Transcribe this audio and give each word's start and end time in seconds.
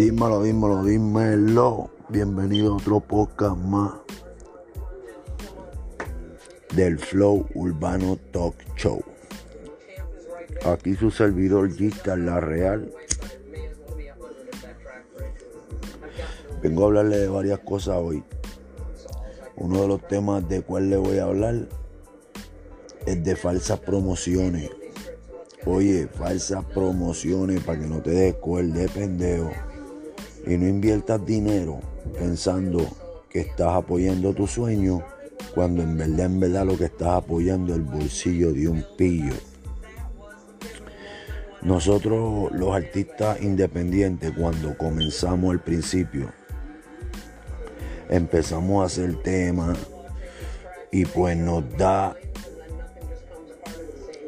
Dímelo, 0.00 0.42
dímelo, 0.42 0.82
dímelo. 0.82 1.90
Bienvenido 2.08 2.72
a 2.72 2.76
otro 2.76 3.00
podcast 3.00 3.58
más 3.58 3.92
del 6.74 6.98
Flow 6.98 7.46
Urbano 7.54 8.16
Talk 8.32 8.54
Show. 8.76 9.04
Aquí 10.64 10.94
su 10.94 11.10
servidor 11.10 11.70
Gista 11.76 12.16
La 12.16 12.40
Real. 12.40 12.90
Vengo 16.62 16.84
a 16.84 16.86
hablarle 16.86 17.18
de 17.18 17.28
varias 17.28 17.58
cosas 17.58 17.98
hoy. 17.98 18.24
Uno 19.56 19.82
de 19.82 19.88
los 19.88 20.08
temas 20.08 20.48
de 20.48 20.62
cuál 20.62 20.88
le 20.88 20.96
voy 20.96 21.18
a 21.18 21.24
hablar 21.24 21.68
es 23.04 23.22
de 23.22 23.36
falsas 23.36 23.80
promociones. 23.80 24.70
Oye, 25.66 26.08
falsas 26.08 26.64
promociones 26.64 27.62
para 27.62 27.80
que 27.80 27.86
no 27.86 28.00
te 28.00 28.12
des 28.12 28.34
de 28.72 28.88
pendejo 28.88 29.50
y 30.46 30.56
no 30.56 30.66
inviertas 30.66 31.24
dinero 31.24 31.80
pensando 32.18 32.86
que 33.28 33.40
estás 33.40 33.74
apoyando 33.74 34.34
tu 34.34 34.46
sueño 34.46 35.02
cuando 35.54 35.82
en 35.82 35.96
verdad, 35.96 36.26
en 36.26 36.40
verdad 36.40 36.66
lo 36.66 36.76
que 36.76 36.84
estás 36.84 37.08
apoyando 37.08 37.72
es 37.72 37.78
el 37.78 37.84
bolsillo 37.84 38.52
de 38.52 38.68
un 38.68 38.84
pillo. 38.96 39.34
Nosotros 41.62 42.50
los 42.52 42.74
artistas 42.74 43.42
independientes 43.42 44.32
cuando 44.32 44.76
comenzamos 44.78 45.50
al 45.50 45.60
principio 45.60 46.32
empezamos 48.08 48.82
a 48.82 48.86
hacer 48.86 49.22
temas 49.22 49.78
y 50.90 51.04
pues 51.04 51.36
nos 51.36 51.64
da 51.76 52.16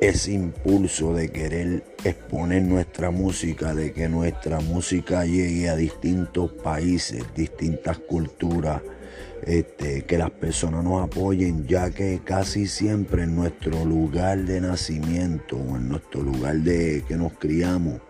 ese 0.03 0.33
impulso 0.33 1.15
de 1.15 1.31
querer 1.31 1.85
exponer 2.03 2.63
nuestra 2.63 3.13
música, 3.13 3.73
de 3.73 3.93
que 3.93 4.09
nuestra 4.09 4.59
música 4.59 5.25
llegue 5.25 5.69
a 5.69 5.77
distintos 5.77 6.51
países, 6.51 7.23
distintas 7.37 7.99
culturas, 7.99 8.83
este, 9.47 10.03
que 10.03 10.19
las 10.19 10.33
personas 10.33 10.83
nos 10.83 11.05
apoyen, 11.05 11.69
ya 11.69 11.91
que 11.91 12.21
casi 12.25 12.67
siempre 12.67 13.23
en 13.23 13.37
nuestro 13.37 13.85
lugar 13.85 14.41
de 14.41 14.61
nacimiento 14.61 15.57
o 15.57 15.77
en 15.77 15.89
nuestro 15.89 16.21
lugar 16.21 16.57
de 16.57 17.05
que 17.07 17.15
nos 17.17 17.35
criamos, 17.35 18.01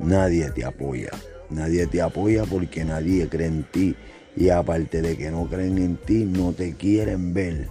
nadie 0.00 0.50
te 0.50 0.64
apoya. 0.64 1.10
Nadie 1.50 1.86
te 1.86 2.02
apoya 2.02 2.42
porque 2.46 2.84
nadie 2.84 3.28
cree 3.28 3.46
en 3.46 3.62
ti. 3.62 3.94
Y 4.36 4.48
aparte 4.48 5.02
de 5.02 5.16
que 5.16 5.30
no 5.30 5.48
creen 5.48 5.78
en 5.78 5.96
ti, 5.98 6.24
no 6.24 6.52
te 6.52 6.74
quieren 6.74 7.32
ver 7.32 7.68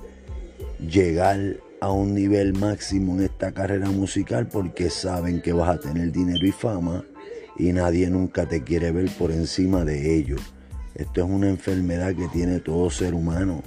llegar 0.79 1.57
a 1.81 1.91
un 1.91 2.13
nivel 2.13 2.53
máximo 2.53 3.15
en 3.15 3.23
esta 3.23 3.51
carrera 3.53 3.89
musical 3.89 4.47
porque 4.47 4.89
saben 4.89 5.41
que 5.41 5.53
vas 5.53 5.69
a 5.69 5.79
tener 5.79 6.11
dinero 6.11 6.45
y 6.45 6.51
fama 6.51 7.05
y 7.57 7.71
nadie 7.71 8.09
nunca 8.09 8.47
te 8.47 8.63
quiere 8.63 8.91
ver 8.91 9.09
por 9.17 9.31
encima 9.31 9.85
de 9.85 10.15
ellos. 10.15 10.41
Esto 10.95 11.23
es 11.23 11.29
una 11.29 11.49
enfermedad 11.49 12.15
que 12.15 12.27
tiene 12.27 12.59
todo 12.59 12.89
ser 12.89 13.13
humano. 13.13 13.63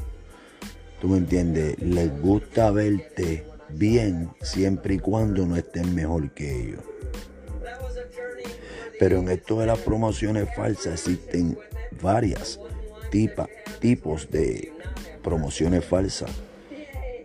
¿Tú 1.01 1.09
me 1.09 1.19
entiendes? 1.19 1.79
Les 1.81 2.21
gusta 2.21 2.71
verte 2.71 3.45
bien 3.71 4.31
siempre 4.43 4.95
y 4.95 4.99
cuando 4.99 5.47
no 5.47 5.57
estén 5.57 5.95
mejor 5.95 6.31
que 6.33 6.63
ellos. 6.63 6.81
Pero 8.99 9.19
en 9.19 9.31
esto 9.31 9.59
de 9.61 9.67
las 9.67 9.79
promociones 9.79 10.49
falsas 10.55 10.95
existen 10.95 11.59
varias 12.01 12.61
tipos 13.81 14.31
de 14.31 14.73
promociones 15.23 15.85
falsas. 15.85 16.31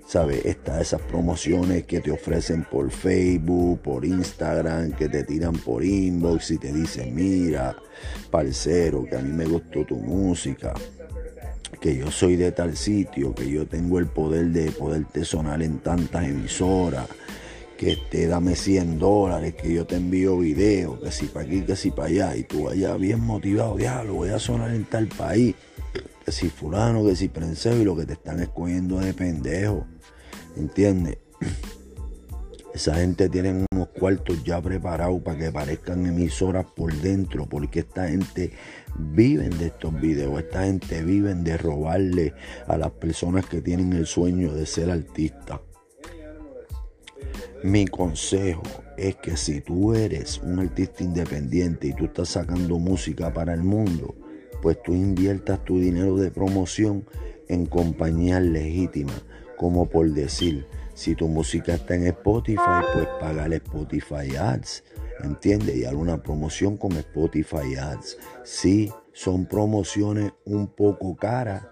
¿Sabes? 0.08 0.46
Está 0.46 0.80
esas 0.80 1.02
promociones 1.02 1.84
que 1.84 2.00
te 2.00 2.12
ofrecen 2.12 2.64
por 2.64 2.90
Facebook, 2.92 3.82
por 3.82 4.06
Instagram, 4.06 4.94
que 4.94 5.10
te 5.10 5.26
tiran 5.26 5.54
por 5.54 5.84
inbox 5.84 6.52
y 6.52 6.58
te 6.58 6.72
dicen, 6.72 7.14
mira, 7.14 7.76
parcero, 8.32 9.04
que 9.04 9.18
a 9.18 9.20
mí 9.20 9.34
me 9.34 9.44
gustó 9.44 9.86
tu 9.86 9.98
música, 9.98 10.74
que 11.82 11.98
yo 11.98 12.10
soy 12.10 12.38
de 12.38 12.54
tal 12.54 12.78
sitio, 12.78 13.36
que 13.36 13.50
yo 13.50 13.68
tengo 13.68 14.00
el 14.00 14.08
poder 14.08 14.46
de 14.46 14.72
poderte 14.72 15.26
sonar 15.26 15.62
en 15.62 15.80
tantas 15.80 16.26
emisoras, 16.26 17.06
que 17.78 17.98
te 18.10 18.28
dame 18.28 18.56
100 18.56 19.00
dólares, 19.00 19.56
que 19.56 19.74
yo 19.74 19.86
te 19.86 19.98
envío 19.98 20.38
videos, 20.38 21.02
que 21.02 21.12
si 21.12 21.26
para 21.26 21.46
aquí, 21.46 21.64
que 21.64 21.76
si 21.76 21.92
para 21.92 22.08
allá, 22.08 22.38
y 22.38 22.44
tú 22.44 22.64
vayas 22.64 22.98
bien 22.98 23.20
motivado, 23.20 23.76
diablo, 23.76 24.14
voy 24.14 24.30
a 24.30 24.40
sonar 24.40 24.74
en 24.74 24.86
tal 24.86 25.08
país, 25.08 25.54
que 26.28 26.34
si 26.34 26.50
fulano, 26.50 27.06
que 27.06 27.16
si 27.16 27.30
prenseo, 27.30 27.78
y 27.78 27.86
lo 27.86 27.96
que 27.96 28.06
te 28.06 28.12
están 28.12 28.42
escogiendo 28.42 29.00
de 29.00 29.14
pendejo. 29.14 29.88
¿Entiendes? 30.58 31.20
Esa 32.74 32.96
gente 32.96 33.30
tiene 33.30 33.66
unos 33.72 33.88
cuartos 33.98 34.44
ya 34.44 34.62
preparados 34.62 35.22
para 35.22 35.40
que 35.40 35.52
parezcan 35.54 36.06
emisoras 36.06 36.66
por 36.66 36.94
dentro, 36.96 37.46
porque 37.46 37.80
esta 37.80 38.10
gente 38.10 38.52
vive 39.00 39.48
de 39.48 39.68
estos 39.68 39.98
videos, 40.02 40.38
esta 40.38 40.66
gente 40.66 41.02
vive 41.02 41.34
de 41.34 41.58
robarle 41.58 42.34
a 42.68 42.76
las 42.76 42.92
personas 42.92 43.46
que 43.46 43.62
tienen 43.62 43.94
el 43.94 44.06
sueño 44.06 44.54
de 44.54 44.66
ser 44.66 44.92
artistas. 44.92 45.62
Mi 47.64 47.88
consejo 47.88 48.64
es 48.98 49.16
que 49.16 49.38
si 49.38 49.62
tú 49.62 49.94
eres 49.94 50.40
un 50.40 50.60
artista 50.60 51.06
independiente 51.06 51.88
y 51.88 51.94
tú 51.94 52.04
estás 52.04 52.28
sacando 52.28 52.78
música 52.80 53.34
para 53.34 53.54
el 53.54 53.64
mundo, 53.64 54.14
pues 54.62 54.82
tú 54.84 54.94
inviertas 54.94 55.64
tu 55.66 55.80
dinero 55.80 56.16
de 56.18 56.32
promoción 56.32 57.06
en 57.48 57.66
compañías 57.66 58.42
legítimas 58.42 59.24
como 59.58 59.90
por 59.90 60.10
decir, 60.12 60.66
si 60.94 61.16
tu 61.16 61.28
música 61.28 61.74
está 61.74 61.96
en 61.96 62.08
Spotify, 62.08 62.82
pues 62.94 63.08
pagar 63.20 63.52
Spotify 63.54 64.36
Ads, 64.40 64.84
¿entiendes? 65.24 65.76
Y 65.76 65.86
alguna 65.86 66.24
promoción 66.24 66.78
con 66.78 66.94
Spotify 66.94 67.76
Ads. 67.76 68.18
Sí, 68.44 68.92
son 69.12 69.48
promociones 69.48 70.32
un 70.46 70.68
poco 70.68 71.16
caras, 71.16 71.68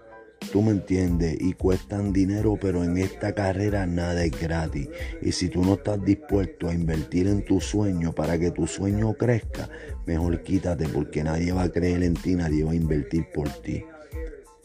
tú 0.52 0.62
me 0.62 0.72
entiendes, 0.72 1.36
y 1.40 1.52
cuestan 1.54 2.12
dinero, 2.12 2.58
pero 2.60 2.84
en 2.84 2.98
esta 2.98 3.34
carrera 3.34 3.86
nada 3.86 4.24
es 4.24 4.38
gratis. 4.38 4.88
Y 5.22 5.32
si 5.32 5.48
tú 5.48 5.64
no 5.64 5.74
estás 5.74 6.04
dispuesto 6.04 6.68
a 6.68 6.74
invertir 6.74 7.26
en 7.26 7.44
tu 7.44 7.60
sueño 7.60 8.12
para 8.12 8.38
que 8.38 8.50
tu 8.50 8.66
sueño 8.66 9.14
crezca, 9.14 9.68
mejor 10.06 10.42
quítate 10.42 10.88
porque 10.88 11.24
nadie 11.24 11.52
va 11.52 11.64
a 11.64 11.72
creer 11.72 12.02
en 12.02 12.14
ti, 12.14 12.34
nadie 12.34 12.64
va 12.64 12.72
a 12.72 12.76
invertir 12.76 13.26
por 13.34 13.48
ti. 13.48 13.84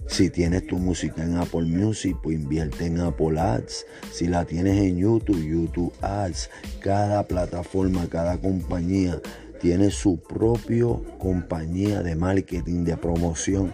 Si 0.08 0.30
tienes 0.30 0.68
tu 0.68 0.78
música 0.78 1.24
en 1.24 1.38
Apple 1.38 1.64
Music, 1.64 2.18
pues 2.22 2.36
invierte 2.36 2.86
en 2.88 3.00
Apple 3.00 3.40
Ads. 3.40 3.86
Si 4.12 4.28
la 4.28 4.44
tienes 4.44 4.78
en 4.82 4.98
YouTube, 4.98 5.42
YouTube 5.42 5.94
Ads. 6.02 6.50
Cada 6.82 7.26
plataforma, 7.28 8.08
cada 8.10 8.38
compañía 8.38 9.22
tiene 9.62 9.90
su 9.90 10.20
propia 10.20 10.88
compañía 11.18 12.02
de 12.02 12.16
marketing, 12.16 12.84
de 12.84 12.98
promoción. 12.98 13.74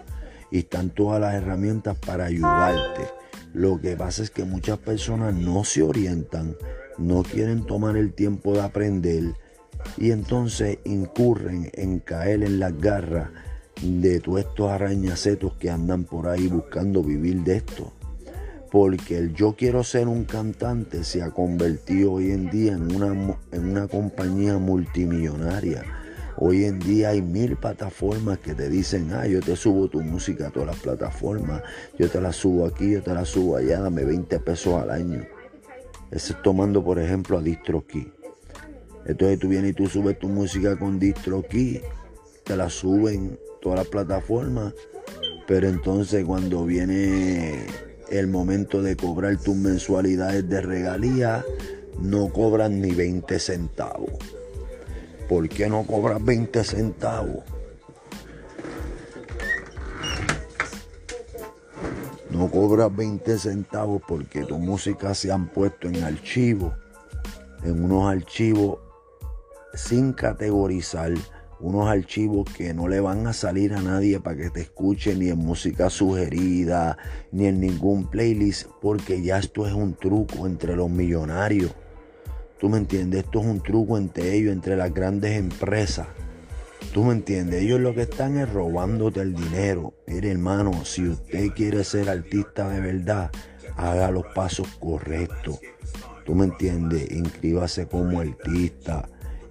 Y 0.52 0.60
están 0.60 0.90
todas 0.90 1.20
las 1.20 1.36
herramientas 1.36 1.98
para 1.98 2.26
ayudarte. 2.26 3.04
Lo 3.54 3.80
que 3.82 3.96
pasa 3.96 4.24
es 4.24 4.30
que 4.30 4.44
muchas 4.44 4.78
personas 4.78 5.34
no 5.34 5.64
se 5.64 5.82
orientan, 5.82 6.56
no 6.98 7.24
quieren 7.24 7.66
tomar 7.66 7.98
el 7.98 8.14
tiempo 8.14 8.54
de 8.54 8.62
aprender 8.62 9.34
y 9.98 10.12
entonces 10.12 10.80
incurren 10.86 11.70
en 11.74 12.00
caer 12.00 12.44
en 12.44 12.60
las 12.60 12.78
garras 12.80 13.30
de 13.82 14.20
todos 14.20 14.40
estos 14.40 14.72
arañacetos 14.72 15.54
que 15.54 15.70
andan 15.70 16.04
por 16.04 16.28
ahí 16.28 16.48
buscando 16.48 17.04
vivir 17.04 17.44
de 17.44 17.58
esto. 17.58 17.94
Porque 18.72 19.18
el 19.18 19.34
yo 19.34 19.56
quiero 19.56 19.84
ser 19.84 20.08
un 20.08 20.26
cantante 20.26 21.04
se 21.04 21.22
ha 21.22 21.32
convertido 21.32 22.14
hoy 22.14 22.32
en 22.32 22.50
día 22.50 22.74
en 22.74 22.94
una, 22.94 23.38
en 23.52 23.70
una 23.70 23.88
compañía 23.88 24.58
multimillonaria. 24.58 25.84
Hoy 26.40 26.66
en 26.66 26.78
día 26.78 27.10
hay 27.10 27.24
mil 27.24 27.56
plataformas 27.56 28.38
que 28.38 28.54
te 28.54 28.70
dicen, 28.70 29.12
ah, 29.12 29.26
yo 29.26 29.40
te 29.40 29.56
subo 29.56 29.88
tu 29.88 30.02
música 30.02 30.48
a 30.48 30.50
todas 30.52 30.68
las 30.68 30.78
plataformas, 30.78 31.64
yo 31.98 32.12
te 32.12 32.22
la 32.22 32.32
subo 32.32 32.68
aquí, 32.68 32.92
yo 32.92 33.02
te 33.02 33.12
la 33.12 33.26
subo 33.26 33.58
allá, 33.58 33.82
dame 33.82 34.04
20 34.06 34.40
pesos 34.42 34.76
al 34.76 34.92
año. 34.92 35.26
Ese 36.12 36.34
es 36.34 36.42
tomando, 36.44 36.84
por 36.84 37.00
ejemplo, 37.00 37.40
a 37.40 37.42
DistroKey. 37.42 38.14
Entonces 39.08 39.40
tú 39.40 39.48
vienes 39.48 39.72
y 39.72 39.74
tú 39.74 39.88
subes 39.88 40.20
tu 40.20 40.28
música 40.28 40.78
con 40.78 41.00
DistroKey, 41.00 41.82
te 42.44 42.56
la 42.56 42.70
suben 42.70 43.40
todas 43.60 43.80
las 43.80 43.88
plataformas, 43.88 44.76
pero 45.48 45.68
entonces 45.68 46.24
cuando 46.24 46.66
viene 46.66 47.66
el 48.12 48.28
momento 48.28 48.84
de 48.84 48.96
cobrar 48.96 49.38
tus 49.38 49.56
mensualidades 49.56 50.48
de 50.48 50.62
regalía, 50.62 51.44
no 52.00 52.32
cobran 52.32 52.80
ni 52.80 52.92
20 52.92 53.40
centavos. 53.40 54.37
¿Por 55.28 55.50
qué 55.50 55.68
no 55.68 55.84
cobras 55.84 56.24
20 56.24 56.64
centavos? 56.64 57.44
No 62.30 62.50
cobras 62.50 62.96
20 62.96 63.38
centavos 63.38 64.02
porque 64.08 64.46
tu 64.46 64.58
música 64.58 65.14
se 65.14 65.32
han 65.32 65.48
puesto 65.48 65.88
en 65.88 66.04
archivos, 66.04 66.74
en 67.64 67.84
unos 67.84 68.10
archivos 68.10 68.80
sin 69.74 70.14
categorizar 70.14 71.14
unos 71.60 71.90
archivos 71.90 72.46
que 72.56 72.74
no 72.74 72.88
le 72.88 73.00
van 73.00 73.26
a 73.26 73.34
salir 73.34 73.74
a 73.74 73.82
nadie 73.82 74.20
para 74.20 74.38
que 74.38 74.50
te 74.50 74.62
escuche 74.62 75.16
ni 75.16 75.30
en 75.30 75.40
música 75.40 75.90
sugerida, 75.90 76.98
ni 77.32 77.48
en 77.48 77.60
ningún 77.60 78.08
playlist, 78.10 78.68
porque 78.82 79.22
ya 79.22 79.40
esto 79.40 79.66
es 79.66 79.74
un 79.74 79.96
truco 79.96 80.46
entre 80.46 80.76
los 80.76 80.90
millonarios. 80.90 81.74
¿Tú 82.60 82.70
me 82.70 82.78
entiendes? 82.78 83.26
Esto 83.26 83.40
es 83.40 83.46
un 83.46 83.62
truco 83.62 83.98
entre 83.98 84.34
ellos, 84.34 84.52
entre 84.52 84.76
las 84.76 84.92
grandes 84.92 85.38
empresas. 85.38 86.08
Tú 86.92 87.04
me 87.04 87.14
entiendes, 87.14 87.62
ellos 87.62 87.80
lo 87.80 87.94
que 87.94 88.04
están 88.04 88.38
es 88.38 88.52
robándote 88.52 89.22
el 89.22 89.36
dinero. 89.36 89.94
Mire 90.08 90.32
hermano, 90.32 90.84
si 90.84 91.08
usted 91.08 91.52
quiere 91.52 91.84
ser 91.84 92.10
artista 92.10 92.70
de 92.70 92.82
verdad, 92.82 93.30
haga 93.76 94.10
los 94.10 94.26
pasos 94.34 94.68
correctos. 94.80 95.60
Tú 96.26 96.34
me 96.34 96.46
entiendes, 96.46 97.12
inscríbase 97.12 97.88
como 97.88 98.20
artista, 98.20 99.08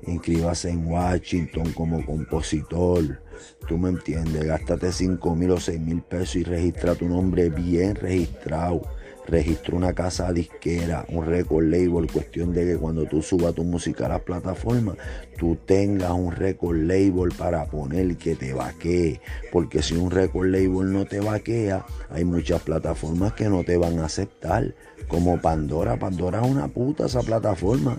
inscríbase 0.06 0.70
en 0.70 0.88
Washington 0.88 1.72
como 1.72 2.04
compositor. 2.04 3.22
Tú 3.68 3.78
me 3.78 3.90
entiendes, 3.90 4.44
gástate 4.44 4.90
5 4.90 5.36
mil 5.36 5.52
o 5.52 5.60
6 5.60 5.80
mil 5.80 6.02
pesos 6.02 6.36
y 6.36 6.42
registra 6.42 6.96
tu 6.96 7.08
nombre 7.08 7.50
bien 7.50 7.94
registrado 7.94 8.82
registro 9.26 9.76
una 9.76 9.92
casa 9.92 10.32
disquera, 10.32 11.04
un 11.08 11.26
record 11.26 11.64
label, 11.64 12.10
cuestión 12.10 12.52
de 12.52 12.64
que 12.64 12.76
cuando 12.76 13.04
tú 13.06 13.22
subas 13.22 13.54
tu 13.54 13.64
música 13.64 14.06
a 14.06 14.10
las 14.10 14.22
plataformas, 14.22 14.96
tú 15.38 15.56
tengas 15.66 16.12
un 16.12 16.32
record 16.32 16.76
label 16.76 17.30
para 17.36 17.66
poner 17.66 18.16
que 18.16 18.34
te 18.34 18.52
vaquee. 18.52 19.20
Porque 19.52 19.82
si 19.82 19.94
un 19.94 20.10
record 20.10 20.48
label 20.48 20.92
no 20.92 21.04
te 21.04 21.20
vaquea, 21.20 21.84
hay 22.10 22.24
muchas 22.24 22.62
plataformas 22.62 23.32
que 23.34 23.48
no 23.48 23.64
te 23.64 23.76
van 23.76 23.98
a 23.98 24.06
aceptar. 24.06 24.74
Como 25.08 25.40
Pandora, 25.40 25.98
Pandora 25.98 26.40
es 26.42 26.50
una 26.50 26.68
puta 26.68 27.06
esa 27.06 27.22
plataforma. 27.22 27.98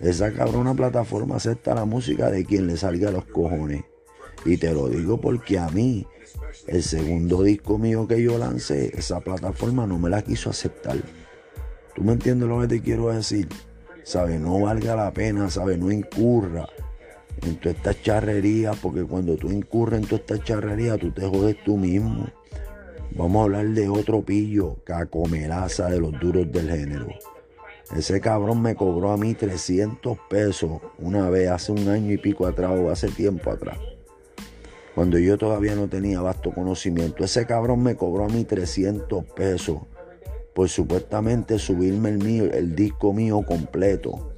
Esa 0.00 0.32
cabrona 0.32 0.74
plataforma 0.74 1.36
acepta 1.36 1.74
la 1.74 1.84
música 1.84 2.30
de 2.30 2.44
quien 2.44 2.66
le 2.66 2.76
salga 2.76 3.10
los 3.10 3.24
cojones. 3.24 3.82
Y 4.48 4.56
te 4.56 4.72
lo 4.72 4.88
digo 4.88 5.20
porque 5.20 5.58
a 5.58 5.68
mí 5.68 6.06
el 6.66 6.82
segundo 6.82 7.42
disco 7.42 7.76
mío 7.76 8.08
que 8.08 8.22
yo 8.22 8.38
lancé, 8.38 8.90
esa 8.96 9.20
plataforma 9.20 9.86
no 9.86 9.98
me 9.98 10.08
la 10.08 10.22
quiso 10.22 10.48
aceptar. 10.48 10.96
¿Tú 11.94 12.02
me 12.02 12.14
entiendes 12.14 12.48
lo 12.48 12.58
que 12.62 12.66
te 12.66 12.80
quiero 12.80 13.12
decir? 13.12 13.46
¿Sabe? 14.04 14.38
No 14.38 14.58
valga 14.60 14.96
la 14.96 15.12
pena, 15.12 15.50
¿sabe? 15.50 15.76
No 15.76 15.92
incurra 15.92 16.66
en 17.42 17.56
toda 17.56 17.74
esta 17.74 18.00
charrería, 18.00 18.72
porque 18.72 19.04
cuando 19.04 19.36
tú 19.36 19.50
incurres 19.50 20.00
en 20.00 20.06
toda 20.06 20.22
esta 20.22 20.42
charrería, 20.42 20.96
tú 20.96 21.10
te 21.10 21.28
jodes 21.28 21.62
tú 21.62 21.76
mismo. 21.76 22.26
Vamos 23.10 23.40
a 23.40 23.44
hablar 23.44 23.68
de 23.68 23.86
otro 23.90 24.22
pillo, 24.22 24.76
cacomelaza 24.82 25.90
de 25.90 26.00
los 26.00 26.18
duros 26.18 26.50
del 26.50 26.70
género. 26.70 27.08
Ese 27.94 28.18
cabrón 28.22 28.62
me 28.62 28.74
cobró 28.74 29.12
a 29.12 29.18
mí 29.18 29.34
300 29.34 30.16
pesos 30.30 30.80
una 30.96 31.28
vez, 31.28 31.50
hace 31.50 31.72
un 31.72 31.86
año 31.88 32.12
y 32.12 32.16
pico 32.16 32.46
atrás 32.46 32.72
o 32.80 32.90
hace 32.90 33.08
tiempo 33.08 33.50
atrás 33.50 33.76
cuando 34.98 35.16
yo 35.20 35.38
todavía 35.38 35.76
no 35.76 35.86
tenía 35.86 36.20
vasto 36.20 36.50
conocimiento. 36.50 37.22
Ese 37.22 37.46
cabrón 37.46 37.84
me 37.84 37.94
cobró 37.94 38.24
a 38.24 38.28
mí 38.28 38.42
300 38.42 39.26
pesos 39.26 39.82
por 40.52 40.68
supuestamente 40.68 41.56
subirme 41.60 42.08
el, 42.08 42.18
mío, 42.18 42.50
el 42.52 42.74
disco 42.74 43.12
mío 43.12 43.42
completo. 43.46 44.32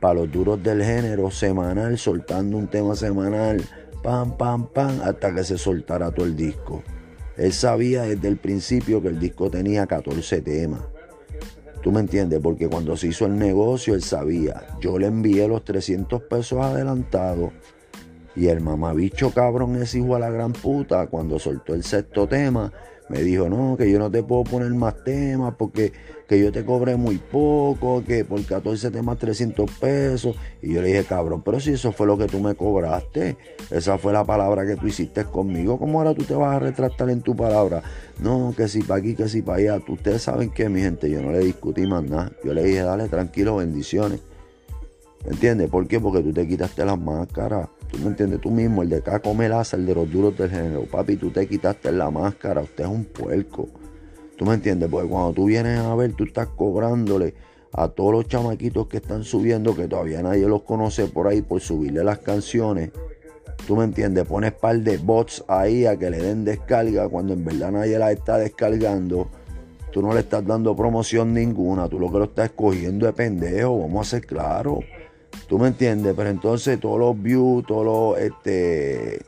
Para 0.00 0.14
los 0.14 0.32
duros 0.32 0.62
del 0.62 0.82
género, 0.82 1.30
semanal, 1.30 1.98
soltando 1.98 2.56
un 2.56 2.68
tema 2.68 2.96
semanal, 2.96 3.62
pam, 4.02 4.38
pam, 4.38 4.68
pam, 4.68 5.02
hasta 5.02 5.34
que 5.34 5.44
se 5.44 5.58
soltara 5.58 6.10
todo 6.12 6.24
el 6.24 6.34
disco. 6.34 6.82
Él 7.36 7.52
sabía 7.52 8.04
desde 8.04 8.28
el 8.28 8.38
principio 8.38 9.02
que 9.02 9.08
el 9.08 9.20
disco 9.20 9.50
tenía 9.50 9.86
14 9.86 10.40
temas. 10.40 10.80
¿Tú 11.82 11.92
me 11.92 12.00
entiendes? 12.00 12.40
Porque 12.42 12.70
cuando 12.70 12.96
se 12.96 13.08
hizo 13.08 13.26
el 13.26 13.36
negocio, 13.36 13.92
él 13.94 14.02
sabía. 14.02 14.64
Yo 14.80 14.98
le 14.98 15.08
envié 15.08 15.46
los 15.46 15.62
300 15.62 16.22
pesos 16.22 16.58
adelantados 16.62 17.52
y 18.36 18.48
el 18.48 18.60
mamabicho 18.60 19.30
cabrón 19.30 19.76
ese 19.76 19.98
hijo 19.98 20.16
a 20.16 20.18
la 20.18 20.30
gran 20.30 20.52
puta, 20.52 21.06
cuando 21.06 21.38
soltó 21.38 21.74
el 21.74 21.84
sexto 21.84 22.26
tema, 22.26 22.72
me 23.08 23.22
dijo, 23.22 23.48
no, 23.48 23.76
que 23.76 23.90
yo 23.90 23.98
no 23.98 24.10
te 24.10 24.22
puedo 24.22 24.44
poner 24.44 24.70
más 24.70 25.04
temas 25.04 25.54
porque 25.58 25.92
que 26.26 26.40
yo 26.40 26.50
te 26.50 26.64
cobré 26.64 26.96
muy 26.96 27.18
poco, 27.18 28.02
que 28.02 28.24
por 28.24 28.42
14 28.42 28.90
temas 28.90 29.18
300 29.18 29.70
pesos. 29.72 30.36
Y 30.62 30.72
yo 30.72 30.80
le 30.80 30.88
dije, 30.88 31.04
cabrón, 31.04 31.42
pero 31.42 31.60
si 31.60 31.72
eso 31.72 31.92
fue 31.92 32.06
lo 32.06 32.16
que 32.16 32.26
tú 32.26 32.40
me 32.40 32.54
cobraste, 32.54 33.36
esa 33.70 33.98
fue 33.98 34.12
la 34.12 34.24
palabra 34.24 34.64
que 34.66 34.76
tú 34.76 34.86
hiciste 34.86 35.24
conmigo, 35.24 35.78
¿cómo 35.78 35.98
ahora 35.98 36.14
tú 36.14 36.24
te 36.24 36.34
vas 36.34 36.56
a 36.56 36.58
retractar 36.58 37.10
en 37.10 37.20
tu 37.20 37.36
palabra? 37.36 37.82
No, 38.20 38.54
que 38.56 38.68
si 38.68 38.82
para 38.82 39.00
aquí, 39.00 39.14
que 39.14 39.28
si 39.28 39.42
para 39.42 39.58
allá. 39.58 39.84
Ustedes 39.86 40.22
saben 40.22 40.50
que, 40.50 40.68
mi 40.70 40.80
gente, 40.80 41.10
yo 41.10 41.20
no 41.20 41.30
le 41.30 41.40
discutí 41.40 41.86
más 41.86 42.04
nada. 42.04 42.32
Yo 42.42 42.54
le 42.54 42.64
dije, 42.64 42.80
dale, 42.80 43.08
tranquilo, 43.08 43.56
bendiciones. 43.56 44.20
¿Entiendes? 45.26 45.68
¿Por 45.68 45.86
qué? 45.86 46.00
Porque 46.00 46.22
tú 46.22 46.32
te 46.32 46.46
quitaste 46.46 46.84
las 46.84 46.98
máscaras. 46.98 47.68
¿Tú 47.94 48.00
me 48.02 48.08
entiendes? 48.08 48.40
Tú 48.40 48.50
mismo, 48.50 48.82
el 48.82 48.88
de 48.88 49.02
Caco 49.02 49.34
Melaza, 49.34 49.76
el 49.76 49.86
de 49.86 49.94
los 49.94 50.10
duros 50.10 50.36
del 50.36 50.50
género. 50.50 50.82
Papi, 50.82 51.14
tú 51.14 51.30
te 51.30 51.46
quitaste 51.46 51.92
la 51.92 52.10
máscara. 52.10 52.60
Usted 52.60 52.82
es 52.82 52.90
un 52.90 53.04
puerco. 53.04 53.68
¿Tú 54.36 54.44
me 54.44 54.54
entiendes? 54.54 54.88
Porque 54.90 55.08
cuando 55.08 55.32
tú 55.32 55.44
vienes 55.44 55.78
a 55.78 55.94
ver, 55.94 56.12
tú 56.12 56.24
estás 56.24 56.48
cobrándole 56.48 57.34
a 57.72 57.88
todos 57.88 58.12
los 58.12 58.26
chamaquitos 58.26 58.88
que 58.88 58.96
están 58.96 59.22
subiendo, 59.22 59.76
que 59.76 59.86
todavía 59.86 60.22
nadie 60.22 60.48
los 60.48 60.62
conoce 60.62 61.06
por 61.06 61.28
ahí, 61.28 61.40
por 61.40 61.60
subirle 61.60 62.02
las 62.02 62.18
canciones. 62.18 62.90
¿Tú 63.64 63.76
me 63.76 63.84
entiendes? 63.84 64.24
Pones 64.24 64.52
par 64.52 64.76
de 64.80 64.98
bots 64.98 65.44
ahí 65.46 65.86
a 65.86 65.96
que 65.96 66.10
le 66.10 66.18
den 66.18 66.44
descarga 66.44 67.08
cuando 67.08 67.32
en 67.34 67.44
verdad 67.44 67.70
nadie 67.70 67.96
la 67.96 68.10
está 68.10 68.38
descargando. 68.38 69.28
Tú 69.92 70.02
no 70.02 70.12
le 70.12 70.20
estás 70.20 70.44
dando 70.44 70.74
promoción 70.74 71.32
ninguna. 71.32 71.88
Tú 71.88 72.00
lo 72.00 72.10
que 72.10 72.18
lo 72.18 72.24
estás 72.24 72.46
escogiendo 72.46 73.06
de 73.06 73.12
pendejo. 73.12 73.78
Vamos 73.78 74.08
a 74.08 74.10
ser 74.10 74.26
claros. 74.26 74.80
¿Tú 75.48 75.58
me 75.58 75.68
entiendes? 75.68 76.14
Pero 76.16 76.30
entonces 76.30 76.80
todos 76.80 76.98
los 76.98 77.20
views, 77.20 77.66
todos 77.66 78.18
este, 78.18 79.20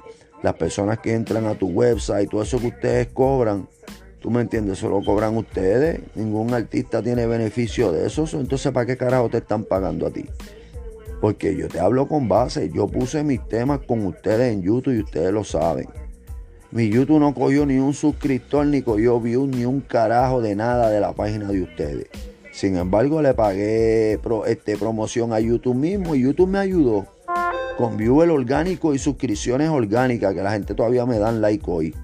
las 0.42 0.54
personas 0.54 0.98
que 0.98 1.14
entran 1.14 1.46
a 1.46 1.54
tu 1.54 1.68
website, 1.68 2.30
todo 2.30 2.42
eso 2.42 2.58
que 2.58 2.68
ustedes 2.68 3.08
cobran, 3.08 3.68
¿tú 4.20 4.30
me 4.30 4.40
entiendes? 4.40 4.78
Eso 4.78 4.88
lo 4.88 5.02
cobran 5.02 5.36
ustedes. 5.36 6.00
Ningún 6.14 6.54
artista 6.54 7.02
tiene 7.02 7.26
beneficio 7.26 7.92
de 7.92 8.06
eso. 8.06 8.26
Entonces, 8.32 8.72
¿para 8.72 8.86
qué 8.86 8.96
carajo 8.96 9.28
te 9.28 9.38
están 9.38 9.64
pagando 9.64 10.06
a 10.06 10.10
ti? 10.10 10.24
Porque 11.20 11.56
yo 11.56 11.68
te 11.68 11.80
hablo 11.80 12.08
con 12.08 12.28
base. 12.28 12.70
Yo 12.72 12.86
puse 12.86 13.22
mis 13.22 13.46
temas 13.48 13.80
con 13.86 14.04
ustedes 14.06 14.52
en 14.52 14.62
YouTube 14.62 14.94
y 14.94 15.00
ustedes 15.00 15.32
lo 15.32 15.44
saben. 15.44 15.88
Mi 16.70 16.90
YouTube 16.90 17.20
no 17.20 17.32
cogió 17.32 17.64
ni 17.64 17.78
un 17.78 17.94
suscriptor, 17.94 18.66
ni 18.66 18.82
cogió 18.82 19.20
views, 19.20 19.48
ni 19.48 19.64
un 19.64 19.80
carajo 19.80 20.42
de 20.42 20.56
nada 20.56 20.90
de 20.90 21.00
la 21.00 21.12
página 21.12 21.48
de 21.48 21.62
ustedes. 21.62 22.06
Sin 22.56 22.78
embargo, 22.78 23.20
le 23.20 23.34
pagué 23.34 24.18
este, 24.46 24.78
promoción 24.78 25.34
a 25.34 25.40
YouTube 25.40 25.74
mismo 25.74 26.14
y 26.14 26.22
YouTube 26.22 26.48
me 26.48 26.58
ayudó 26.58 27.06
con 27.76 27.98
viewer 27.98 28.30
orgánico 28.30 28.94
y 28.94 28.98
suscripciones 28.98 29.68
orgánicas 29.68 30.32
que 30.32 30.42
la 30.42 30.52
gente 30.52 30.74
todavía 30.74 31.04
me 31.04 31.18
dan 31.18 31.42
like 31.42 31.62
hoy. 31.66 31.94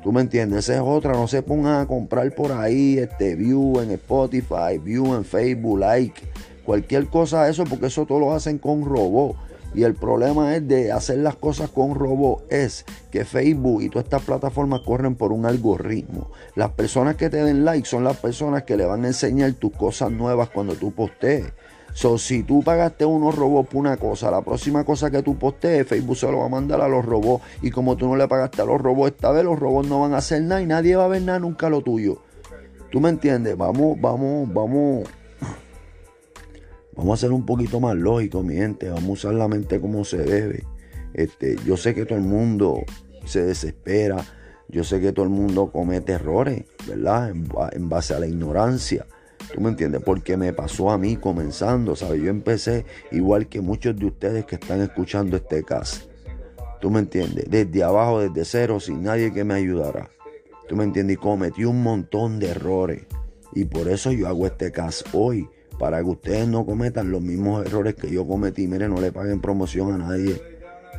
¿Tú 0.00 0.12
me 0.12 0.20
entiendes? 0.20 0.68
Esa 0.68 0.76
es 0.76 0.82
otra. 0.84 1.14
No 1.14 1.26
se 1.26 1.42
pongan 1.42 1.80
a 1.80 1.86
comprar 1.88 2.32
por 2.32 2.52
ahí 2.52 2.96
este 2.96 3.34
view 3.34 3.80
en 3.80 3.90
Spotify, 3.90 4.78
view 4.80 5.16
en 5.16 5.24
Facebook, 5.24 5.80
like, 5.80 6.22
cualquier 6.64 7.08
cosa 7.08 7.46
de 7.46 7.50
eso, 7.50 7.64
porque 7.64 7.86
eso 7.86 8.06
todo 8.06 8.20
lo 8.20 8.32
hacen 8.32 8.58
con 8.58 8.84
robots. 8.84 9.36
Y 9.74 9.84
el 9.84 9.94
problema 9.94 10.54
es 10.54 10.68
de 10.68 10.92
hacer 10.92 11.18
las 11.18 11.36
cosas 11.36 11.70
con 11.70 11.94
robot 11.94 12.44
es 12.50 12.84
que 13.10 13.24
Facebook 13.24 13.82
y 13.82 13.88
todas 13.88 14.04
estas 14.04 14.22
plataformas 14.22 14.80
corren 14.80 15.14
por 15.14 15.32
un 15.32 15.46
algoritmo. 15.46 16.30
Las 16.54 16.72
personas 16.72 17.16
que 17.16 17.30
te 17.30 17.42
den 17.42 17.64
like 17.64 17.86
son 17.86 18.04
las 18.04 18.18
personas 18.18 18.64
que 18.64 18.76
le 18.76 18.84
van 18.84 19.04
a 19.04 19.08
enseñar 19.08 19.52
tus 19.54 19.72
cosas 19.72 20.10
nuevas 20.10 20.50
cuando 20.50 20.74
tú 20.74 20.92
postees. 20.92 21.46
So, 21.94 22.16
si 22.16 22.42
tú 22.42 22.62
pagaste 22.62 23.04
unos 23.04 23.34
robots 23.34 23.68
por 23.68 23.80
una 23.80 23.98
cosa, 23.98 24.30
la 24.30 24.40
próxima 24.40 24.84
cosa 24.84 25.10
que 25.10 25.22
tú 25.22 25.38
postees, 25.38 25.86
Facebook 25.86 26.16
se 26.16 26.30
lo 26.30 26.38
va 26.38 26.46
a 26.46 26.48
mandar 26.48 26.80
a 26.80 26.88
los 26.88 27.04
robots. 27.04 27.44
Y 27.60 27.70
como 27.70 27.96
tú 27.96 28.08
no 28.08 28.16
le 28.16 28.28
pagaste 28.28 28.62
a 28.62 28.64
los 28.64 28.80
robots 28.80 29.12
esta 29.12 29.30
vez, 29.30 29.44
los 29.44 29.58
robots 29.58 29.88
no 29.88 30.00
van 30.00 30.14
a 30.14 30.18
hacer 30.18 30.42
nada 30.42 30.62
y 30.62 30.66
nadie 30.66 30.96
va 30.96 31.04
a 31.04 31.08
ver 31.08 31.22
nada 31.22 31.38
nunca 31.38 31.68
lo 31.68 31.82
tuyo. 31.82 32.22
¿Tú 32.90 33.00
me 33.00 33.10
entiendes? 33.10 33.56
Vamos, 33.56 33.98
vamos, 34.00 34.52
vamos 34.52 35.08
Vamos 36.94 37.18
a 37.18 37.20
ser 37.22 37.32
un 37.32 37.46
poquito 37.46 37.80
más 37.80 37.96
lógicos, 37.96 38.44
mi 38.44 38.54
gente. 38.54 38.88
Vamos 38.88 39.08
a 39.08 39.12
usar 39.12 39.34
la 39.34 39.48
mente 39.48 39.80
como 39.80 40.04
se 40.04 40.18
debe. 40.18 40.64
Este, 41.14 41.56
yo 41.64 41.76
sé 41.76 41.94
que 41.94 42.04
todo 42.04 42.18
el 42.18 42.24
mundo 42.24 42.82
se 43.24 43.42
desespera. 43.42 44.24
Yo 44.68 44.84
sé 44.84 45.00
que 45.00 45.12
todo 45.12 45.24
el 45.24 45.30
mundo 45.30 45.70
comete 45.70 46.12
errores, 46.12 46.64
¿verdad? 46.86 47.30
En, 47.30 47.88
base 47.88 48.14
a 48.14 48.18
la 48.18 48.26
ignorancia. 48.26 49.06
¿Tú 49.54 49.60
me 49.60 49.70
entiendes? 49.70 50.02
Porque 50.04 50.36
me 50.36 50.52
pasó 50.52 50.90
a 50.90 50.98
mí 50.98 51.16
comenzando, 51.16 51.96
¿sabes? 51.96 52.22
Yo 52.22 52.30
empecé 52.30 52.84
igual 53.10 53.48
que 53.48 53.60
muchos 53.60 53.96
de 53.96 54.06
ustedes 54.06 54.44
que 54.46 54.54
están 54.56 54.80
escuchando 54.80 55.36
este 55.36 55.62
caso. 55.62 56.08
¿Tú 56.80 56.90
me 56.90 57.00
entiendes? 57.00 57.46
Desde 57.48 57.82
abajo, 57.82 58.20
desde 58.20 58.44
cero, 58.44 58.80
sin 58.80 59.02
nadie 59.02 59.32
que 59.32 59.44
me 59.44 59.54
ayudara. 59.54 60.10
¿Tú 60.68 60.76
me 60.76 60.84
entiendes? 60.84 61.14
Y 61.14 61.20
cometí 61.20 61.64
un 61.64 61.82
montón 61.82 62.38
de 62.38 62.50
errores. 62.50 63.02
Y 63.54 63.64
por 63.64 63.88
eso 63.88 64.12
yo 64.12 64.28
hago 64.28 64.46
este 64.46 64.72
caso 64.72 65.04
hoy 65.12 65.48
para 65.78 65.98
que 65.98 66.08
ustedes 66.08 66.48
no 66.48 66.64
cometan 66.64 67.10
los 67.10 67.20
mismos 67.20 67.66
errores 67.66 67.94
que 67.94 68.10
yo 68.10 68.26
cometí. 68.26 68.66
Mire, 68.66 68.88
no 68.88 69.00
le 69.00 69.12
paguen 69.12 69.40
promoción 69.40 69.92
a 69.92 69.98
nadie 69.98 70.40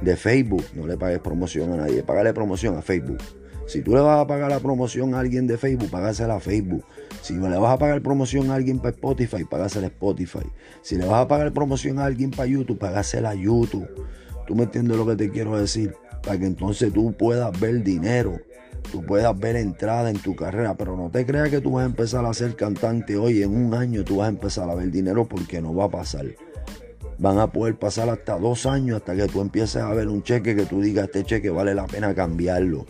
de 0.01 0.15
Facebook, 0.15 0.63
no 0.75 0.87
le 0.87 0.97
pagues 0.97 1.19
promoción 1.19 1.71
a 1.73 1.77
nadie, 1.77 2.03
págale 2.03 2.33
promoción 2.33 2.77
a 2.77 2.81
Facebook. 2.81 3.19
Si 3.65 3.81
tú 3.81 3.95
le 3.95 4.01
vas 4.01 4.19
a 4.19 4.27
pagar 4.27 4.51
la 4.51 4.59
promoción 4.59 5.15
a 5.15 5.19
alguien 5.19 5.47
de 5.47 5.57
Facebook, 5.57 5.89
págasela 5.89 6.35
a 6.35 6.39
Facebook. 6.39 6.83
Si 7.21 7.33
le 7.33 7.57
vas 7.57 7.73
a 7.73 7.77
pagar 7.77 8.01
promoción 8.01 8.51
a 8.51 8.55
alguien 8.55 8.79
para 8.79 8.89
Spotify, 8.89 9.45
págasela 9.45 9.87
a 9.87 9.89
Spotify. 9.89 10.45
Si 10.81 10.97
le 10.97 11.05
vas 11.05 11.23
a 11.23 11.27
pagar 11.27 11.53
promoción 11.53 11.99
a 11.99 12.05
alguien 12.05 12.31
para 12.31 12.47
YouTube, 12.47 12.77
págasela 12.77 13.29
a 13.29 13.35
YouTube. 13.35 13.87
¿Tú 14.47 14.55
me 14.55 14.63
entiendes 14.63 14.97
lo 14.97 15.05
que 15.07 15.15
te 15.15 15.29
quiero 15.29 15.57
decir? 15.57 15.95
Para 16.23 16.37
que 16.37 16.45
entonces 16.45 16.91
tú 16.91 17.13
puedas 17.13 17.57
ver 17.57 17.83
dinero 17.83 18.37
tú 18.91 19.03
puedas 19.03 19.37
ver 19.37 19.55
entrada 19.55 20.09
en 20.09 20.19
tu 20.19 20.35
carrera, 20.35 20.75
pero 20.75 20.95
no 20.95 21.09
te 21.09 21.25
creas 21.25 21.49
que 21.49 21.61
tú 21.61 21.73
vas 21.73 21.83
a 21.83 21.87
empezar 21.87 22.25
a 22.25 22.33
ser 22.33 22.55
cantante 22.55 23.17
hoy, 23.17 23.43
en 23.43 23.55
un 23.55 23.73
año 23.73 24.03
tú 24.03 24.17
vas 24.17 24.27
a 24.27 24.29
empezar 24.29 24.69
a 24.69 24.75
ver 24.75 24.91
dinero 24.91 25.25
porque 25.25 25.61
no 25.61 25.73
va 25.73 25.85
a 25.85 25.89
pasar. 25.89 26.25
Van 27.17 27.37
a 27.39 27.47
poder 27.47 27.75
pasar 27.75 28.09
hasta 28.09 28.37
dos 28.37 28.65
años 28.65 28.97
hasta 28.97 29.15
que 29.15 29.27
tú 29.27 29.41
empieces 29.41 29.81
a 29.81 29.93
ver 29.93 30.07
un 30.07 30.23
cheque 30.23 30.55
que 30.55 30.65
tú 30.65 30.81
digas, 30.81 31.05
este 31.05 31.23
cheque 31.23 31.49
vale 31.49 31.75
la 31.75 31.85
pena 31.85 32.13
cambiarlo. 32.13 32.85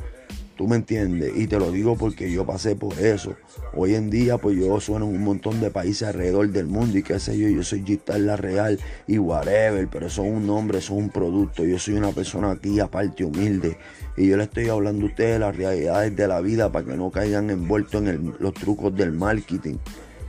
¿Tú 0.56 0.68
me 0.68 0.76
entiendes? 0.76 1.32
Y 1.36 1.48
te 1.48 1.58
lo 1.58 1.72
digo 1.72 1.96
porque 1.96 2.32
yo 2.32 2.46
pasé 2.46 2.76
por 2.76 2.94
eso. 3.00 3.36
Hoy 3.74 3.96
en 3.96 4.12
día, 4.12 4.38
pues 4.38 4.56
yo 4.56 4.80
sueno 4.80 5.06
en 5.08 5.16
un 5.16 5.24
montón 5.24 5.60
de 5.60 5.72
países 5.72 6.08
alrededor 6.08 6.50
del 6.50 6.68
mundo 6.68 6.96
y 6.96 7.02
qué 7.02 7.20
sé 7.20 7.38
yo, 7.38 7.48
yo 7.48 7.64
soy 7.64 7.84
Gistar 7.84 8.20
La 8.20 8.36
Real 8.36 8.80
y 9.08 9.18
whatever, 9.18 9.88
pero 9.88 10.08
eso 10.08 10.24
es 10.24 10.32
un 10.32 10.46
nombre, 10.46 10.78
eso 10.78 10.94
es 10.94 11.00
un 11.00 11.10
producto. 11.10 11.66
Yo 11.66 11.80
soy 11.80 11.96
una 11.96 12.12
persona 12.12 12.52
aquí 12.52 12.80
aparte 12.80 13.26
humilde 13.26 13.78
y 14.16 14.28
yo 14.28 14.38
le 14.38 14.44
estoy 14.44 14.70
hablando 14.70 15.06
a 15.06 15.10
ustedes 15.10 15.34
de 15.34 15.40
las 15.40 15.56
realidades 15.56 16.16
de 16.16 16.28
la 16.28 16.40
vida 16.40 16.72
para 16.72 16.86
que 16.86 16.98
no 16.98 17.10
caigan 17.10 17.50
envueltos 17.50 18.04
en 18.04 18.36
los 18.38 18.54
trucos 18.54 18.96
del 18.96 19.12
marketing. 19.12 19.78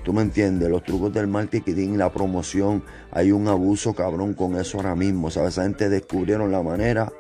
¿Tú 0.05 0.15
me 0.15 0.23
entiendes? 0.23 0.71
Los 0.71 0.85
trucos 0.85 1.13
del 1.13 1.27
marketing 1.27 1.95
y 1.95 1.97
la 1.99 2.11
promoción. 2.11 2.83
Hay 3.11 3.31
un 3.31 3.49
abuso 3.49 3.95
cabrón 3.95 4.33
con 4.33 4.57
eso 4.57 4.79
ahora 4.79 4.95
mismo. 4.95 5.31
¿Sabes? 5.31 5.55
Esa 5.55 5.63
gente 5.63 5.89
descubrieron 5.89 6.53
la 6.53 6.63
manera 6.63 7.11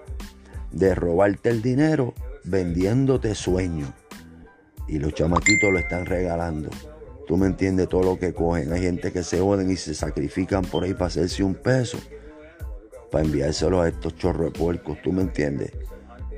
de 0.70 0.94
robarte 0.94 1.48
el 1.48 1.62
dinero 1.62 2.14
vendiéndote 2.44 3.34
sueños. 3.34 3.90
Y 4.86 4.98
los 4.98 5.14
chamaquitos 5.14 5.72
lo 5.72 5.78
están 5.78 6.06
regalando. 6.06 6.68
Tú 7.26 7.36
me 7.36 7.46
entiendes 7.46 7.88
todo 7.88 8.02
lo 8.02 8.18
que 8.18 8.34
cogen. 8.34 8.72
Hay 8.72 8.82
gente 8.82 9.12
que 9.12 9.22
se 9.22 9.40
joden 9.40 9.70
y 9.70 9.76
se 9.76 9.94
sacrifican 9.94 10.64
por 10.64 10.84
ahí 10.84 10.92
para 10.92 11.06
hacerse 11.06 11.42
un 11.42 11.54
peso. 11.54 11.98
Para 13.10 13.24
enviárselo 13.24 13.80
a 13.80 13.88
estos 13.88 14.16
chorros 14.16 14.52
de 14.52 14.58
puercos. 14.58 14.98
Tú 15.02 15.12
me 15.12 15.22
entiendes. 15.22 15.72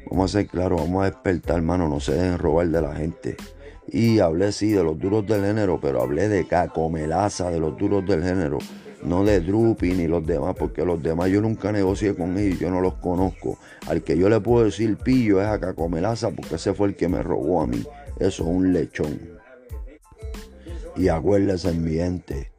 Vamos 0.08 0.30
a 0.30 0.38
ser 0.38 0.46
claros, 0.46 0.80
vamos 0.80 1.02
a 1.02 1.10
despertar, 1.10 1.56
hermano. 1.56 1.88
No 1.88 1.98
se 1.98 2.12
dejen 2.12 2.38
robar 2.38 2.68
de 2.68 2.80
la 2.80 2.94
gente. 2.94 3.36
Y 3.88 4.20
hablé 4.20 4.52
sí 4.52 4.70
de 4.70 4.84
los 4.84 4.98
duros 4.98 5.26
del 5.26 5.44
género, 5.44 5.80
pero 5.80 6.02
hablé 6.02 6.28
de 6.28 6.46
cacomelaza 6.46 7.50
de 7.50 7.58
los 7.58 7.76
duros 7.76 8.06
del 8.06 8.22
género 8.22 8.58
no 9.06 9.24
de 9.24 9.40
Drupi 9.40 9.92
ni 9.92 10.08
los 10.08 10.26
demás, 10.26 10.54
porque 10.58 10.84
los 10.84 11.02
demás 11.02 11.30
yo 11.30 11.40
nunca 11.40 11.70
negocié 11.72 12.14
con 12.14 12.36
ellos, 12.36 12.58
yo 12.58 12.70
no 12.70 12.80
los 12.80 12.94
conozco. 12.94 13.58
Al 13.86 14.02
que 14.02 14.18
yo 14.18 14.28
le 14.28 14.40
puedo 14.40 14.64
decir 14.64 14.96
pillo 14.96 15.40
es 15.40 15.46
a 15.46 15.60
Cacomelaza, 15.60 16.30
porque 16.30 16.56
ese 16.56 16.74
fue 16.74 16.88
el 16.88 16.96
que 16.96 17.08
me 17.08 17.22
robó 17.22 17.62
a 17.62 17.66
mí. 17.66 17.82
Eso 18.18 18.42
es 18.42 18.48
un 18.48 18.72
lechón. 18.72 19.18
Y 20.96 21.08
acuérdense, 21.08 21.72
mi 21.72 21.94
gente, 21.94 22.50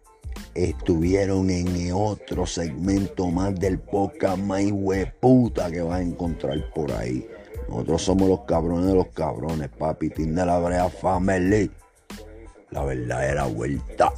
estuvieron 0.54 1.50
en 1.50 1.92
otro 1.94 2.46
segmento 2.46 3.28
más 3.28 3.54
del 3.60 3.80
podcast 3.80 4.38
más 4.38 4.64
hueputa 4.72 5.70
que 5.70 5.82
vas 5.82 6.00
a 6.00 6.02
encontrar 6.02 6.72
por 6.74 6.92
ahí. 6.94 7.28
Nosotros 7.68 8.02
somos 8.02 8.30
los 8.30 8.42
cabrones 8.42 8.86
de 8.86 8.96
los 8.96 9.08
cabrones, 9.08 9.70
papi. 9.70 10.10
De 10.10 10.46
la 10.46 10.60
Brea 10.60 10.90
Family. 10.90 11.70
La 12.72 12.86
verdadera 12.86 13.46
vuelta. 13.46 14.14